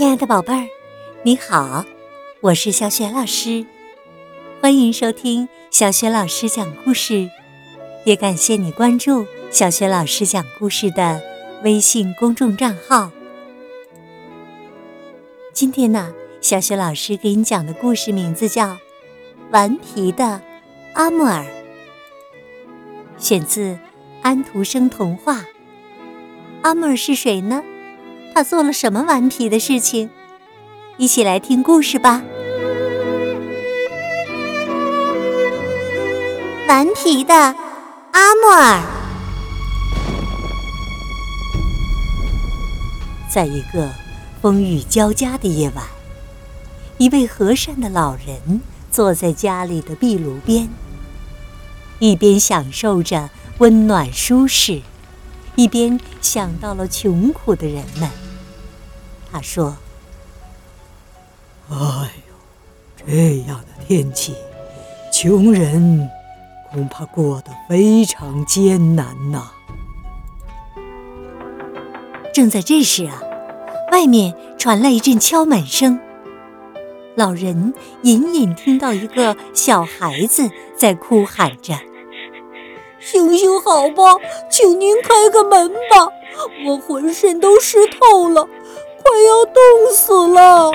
[0.00, 0.66] 亲爱的宝贝儿，
[1.24, 1.84] 你好，
[2.40, 3.66] 我是小雪老师，
[4.58, 7.28] 欢迎收听小雪老师讲故事，
[8.06, 11.20] 也感谢你关注小雪老师讲故事的
[11.64, 13.10] 微信公众账号。
[15.52, 18.68] 今天呢，小雪老师给你讲的故事名字叫
[19.50, 20.40] 《顽皮的
[20.94, 21.44] 阿木尔》，
[23.18, 23.78] 选自
[24.22, 25.44] 安徒生童话。
[26.62, 27.62] 阿木尔是谁呢？
[28.40, 30.08] 他做了什么顽皮的事情？
[30.96, 32.22] 一起来听故事吧。
[36.66, 38.82] 顽皮的阿莫尔，
[43.28, 43.90] 在一个
[44.40, 45.84] 风雨交加的夜晚，
[46.96, 50.66] 一位和善的老人坐在家里的壁炉边，
[51.98, 53.28] 一边享受着
[53.58, 54.80] 温暖舒适。
[55.56, 58.08] 一边想到了穷苦的人们，
[59.32, 59.76] 他说
[61.70, 62.34] ：“哎呦，
[63.06, 64.34] 这样的天气，
[65.12, 66.10] 穷人
[66.72, 69.52] 恐怕过得非常艰难呐。”
[72.34, 73.22] 正在这时啊，
[73.92, 76.00] 外面传来一阵敲门声。
[77.16, 81.74] 老人隐隐听到一个小孩子在哭喊着。
[83.00, 84.02] 行行好吧，
[84.50, 86.08] 请您开个门吧，
[86.66, 88.52] 我浑身都湿透了，快
[89.10, 90.70] 快要冻死了。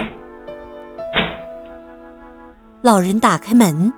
[2.82, 3.94] 老人打开门，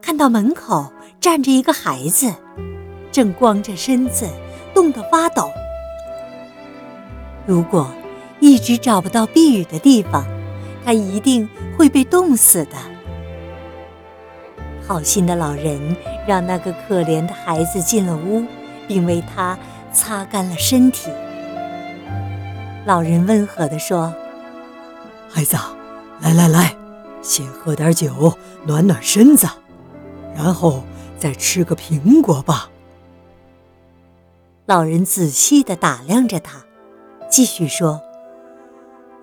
[0.00, 0.90] 看到门口
[1.20, 2.32] 站着一个孩子，
[3.10, 4.26] 正光着身子，
[4.72, 5.50] 冻得发抖。
[7.44, 7.86] 如果
[8.40, 10.24] 一直找不到避雨的地方，
[10.82, 12.76] 他一定会被冻死的。
[14.88, 15.94] 好心的老人
[16.26, 18.42] 让那个可怜的孩子进了屋，
[18.88, 19.58] 并为他
[19.92, 21.10] 擦干了身体。
[22.84, 24.12] 老人温和地说
[25.30, 25.56] ：“孩子，
[26.20, 26.76] 来来来，
[27.22, 29.46] 先喝点酒暖暖身子，
[30.34, 30.82] 然后
[31.16, 32.68] 再吃个苹果吧。”
[34.66, 36.64] 老人仔细地打量着他，
[37.30, 38.00] 继续说：“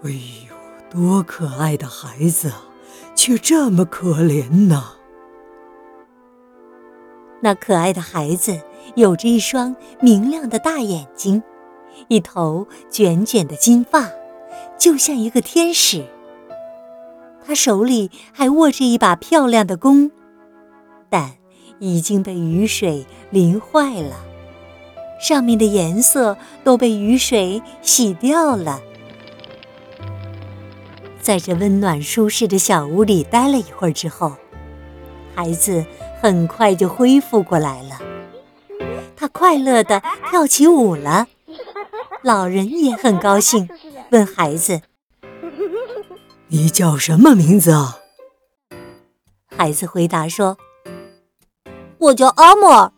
[0.03, 0.55] 哎呦，
[0.89, 2.53] 多可爱的孩子，
[3.13, 4.91] 却这么可怜呢！”
[7.43, 8.61] 那可爱的孩子
[8.95, 11.41] 有着一双明亮的大眼睛，
[12.07, 14.09] 一头卷卷的金发，
[14.77, 16.05] 就像一个天使。
[17.45, 20.11] 他手里还握着一把漂亮的弓，
[21.09, 21.31] 但
[21.79, 24.15] 已经被雨水淋坏了，
[25.19, 28.81] 上面的颜色都被雨水洗掉了。
[31.21, 34.33] 在这温暖舒适的小屋里待了一会儿之后，
[35.35, 35.85] 孩子。
[36.21, 37.97] 很快就恢复过来了，
[39.15, 41.27] 他快乐地跳起舞了。
[42.21, 43.69] 老人也很高兴，
[44.11, 44.81] 问孩子
[46.47, 47.99] ：“你叫什么名字啊？”
[49.55, 50.57] 孩子回答说
[51.97, 52.91] ：“我叫阿莫尔。”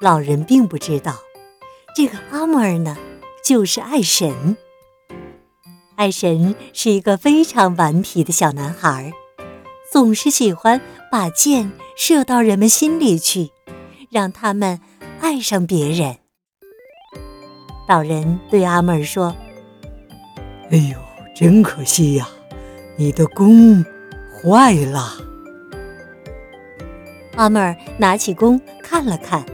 [0.00, 1.16] 老人并不知道，
[1.94, 2.96] 这个阿莫尔呢，
[3.44, 4.56] 就是爱神。
[5.94, 9.12] 爱神是一个非常顽皮的小男孩，
[9.92, 10.80] 总是喜欢。
[11.08, 13.50] 把箭射到人们心里去，
[14.10, 14.80] 让他们
[15.20, 16.18] 爱上别人。
[17.88, 19.34] 老人对阿妹儿说
[20.70, 20.98] ：“哎呦，
[21.36, 22.28] 真可惜呀，
[22.96, 23.84] 你的弓
[24.42, 25.14] 坏了。”
[27.36, 29.44] 阿妹儿拿起弓看了看，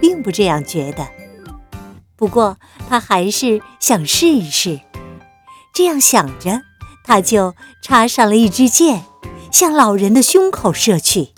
[0.00, 1.06] 并不这样觉得。
[2.16, 2.56] 不过
[2.88, 4.80] 她还是想试一试。
[5.72, 6.62] 这样想着，
[7.04, 9.04] 她就插上了一支箭。
[9.52, 11.28] 向老人的胸口射去，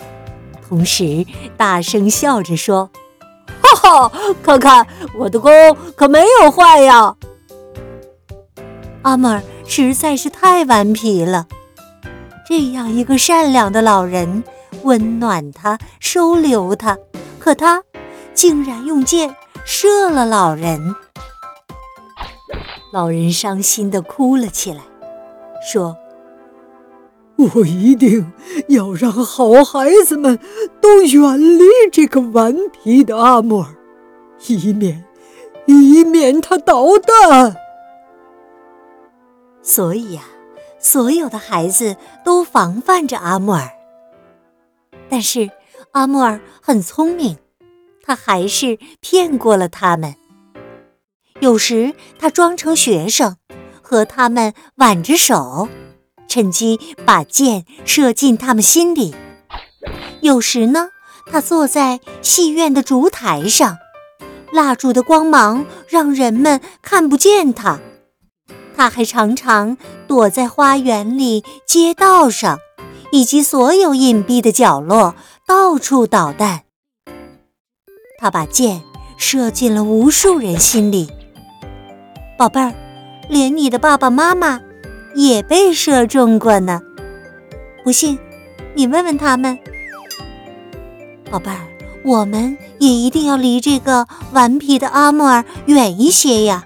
[0.67, 1.25] 同时
[1.57, 2.91] 大声笑着说
[3.75, 4.11] ：“哈，
[4.43, 4.85] 看看
[5.17, 5.51] 我的弓
[5.95, 7.15] 可没有坏呀！”
[9.03, 11.47] 阿妹儿实在是太顽皮了，
[12.47, 14.43] 这样一个善良的老人，
[14.83, 16.97] 温暖他，收留他，
[17.39, 17.83] 可他
[18.33, 19.35] 竟然用箭
[19.65, 20.95] 射了老人。
[22.93, 24.81] 老人伤心地哭了起来，
[25.71, 25.97] 说。
[27.55, 28.31] 我一定
[28.69, 30.39] 要让好孩子们
[30.81, 33.75] 都远离这个顽皮的阿莫尔，
[34.47, 35.03] 以免
[35.65, 37.55] 以免他捣蛋。
[39.61, 40.23] 所以呀，
[40.79, 41.95] 所有的孩子
[42.25, 43.69] 都防范着阿莫尔。
[45.09, 45.49] 但是
[45.91, 47.37] 阿莫尔很聪明，
[48.03, 50.15] 他还是骗过了他们。
[51.39, 53.37] 有时他装成学生，
[53.81, 55.67] 和他们挽着手。
[56.33, 59.13] 趁机把箭射进他们心里。
[60.21, 60.89] 有时呢，
[61.27, 63.77] 他坐在戏院的烛台上，
[64.51, 67.79] 蜡烛的光芒让人们看不见他。
[68.75, 69.77] 他还常常
[70.07, 72.57] 躲在花园里、街道上，
[73.11, 75.13] 以及所有隐蔽的角落，
[75.45, 76.63] 到处捣蛋。
[78.17, 78.81] 他把箭
[79.19, 81.11] 射进了无数人心里。
[82.39, 82.73] 宝贝儿，
[83.29, 84.59] 连你的爸爸妈妈
[85.15, 86.81] 也被射中过呢。
[87.83, 88.17] 不信，
[88.73, 89.57] 你问问他们。
[91.29, 91.59] 宝贝儿，
[92.03, 96.63] 我们也一定要离这个顽皮的阿莫尔远一些呀。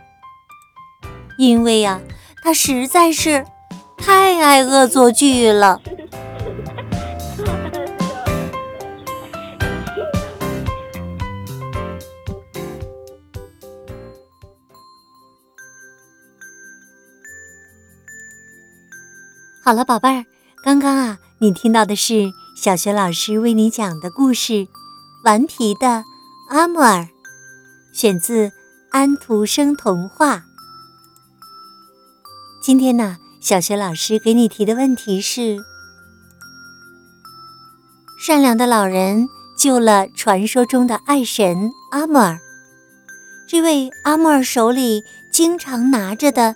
[1.37, 2.01] 因为呀，
[2.43, 3.45] 他实在是
[3.97, 5.81] 太爱恶作剧了。
[19.67, 20.23] 好了，宝贝儿，
[20.63, 24.53] 刚刚啊，你听到的是小学老师为你讲的故事
[25.25, 26.05] 《顽皮的
[26.47, 27.01] 阿莫尔》，
[27.91, 28.53] 选自
[28.91, 30.45] 安徒生童话。
[32.61, 35.57] 今天呢，小学老师给你提的问题是：
[38.17, 39.27] 善良的老人
[39.59, 42.39] 救了传说中的爱神阿莫尔。
[43.49, 46.55] 这位阿莫尔手里经常拿着的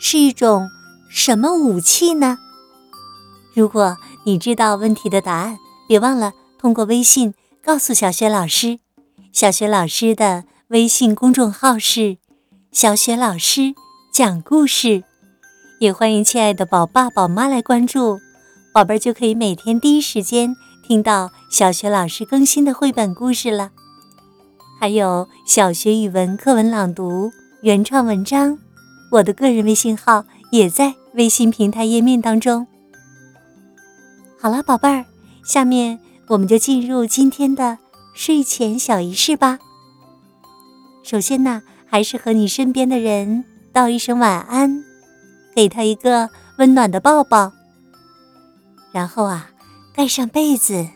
[0.00, 0.68] 是一种
[1.14, 2.38] 什么武器呢？
[3.54, 8.78] 如果你知道问题的答案，别忘了通过微信告诉小雪老师。
[9.30, 12.16] 小雪老师的微信公众号是
[12.72, 13.74] “小雪老师”。
[14.10, 15.04] 讲故事，
[15.80, 18.18] 也欢迎亲爱的宝爸宝妈来关注，
[18.72, 20.54] 宝贝儿就可以每天第一时间
[20.86, 23.70] 听到小雪老师更新的绘本故事了。
[24.80, 27.30] 还有小学语文课文朗读、
[27.62, 28.58] 原创文章，
[29.12, 32.66] 我的个人微信号也在微信平台页面当中。
[34.40, 35.04] 好了，宝贝儿，
[35.44, 35.98] 下面
[36.28, 37.78] 我们就进入今天的
[38.14, 39.58] 睡前小仪式吧。
[41.02, 43.44] 首先呢，还是和你身边的人。
[43.72, 44.84] 道一声晚安，
[45.56, 46.28] 给他一个
[46.58, 47.50] 温暖的抱抱。
[48.92, 49.50] 然后啊，
[49.94, 50.86] 盖上被子，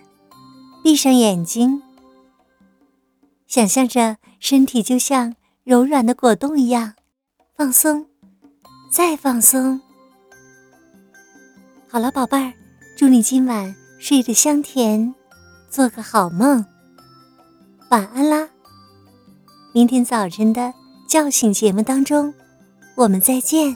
[0.84, 1.82] 闭上眼睛，
[3.46, 5.34] 想象着身体就像
[5.64, 6.92] 柔软的果冻一样
[7.56, 8.04] 放松，
[8.90, 9.80] 再放松。
[11.96, 12.52] 好了，宝贝儿，
[12.94, 15.14] 祝你今晚睡得香甜，
[15.70, 16.62] 做个好梦。
[17.88, 18.50] 晚安啦！
[19.72, 20.75] 明天早晨的
[21.08, 22.34] 叫醒节目当中。
[22.96, 23.75] 我们再见。